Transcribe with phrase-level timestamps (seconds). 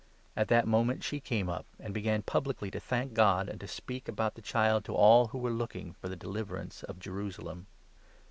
[0.35, 3.67] At that moment 38 she' came up, and began publicly to thank God and to
[3.67, 7.67] speak about the child to all who were looking for the deliverance of Jerusalem.